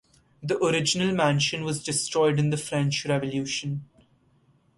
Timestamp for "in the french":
2.39-3.05